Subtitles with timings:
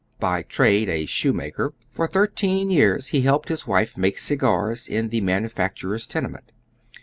[0.19, 5.09] 'By t] ade a shoemaker, for thirteen years he helped his wife make cigars in
[5.09, 6.51] the manufacturer's tenement.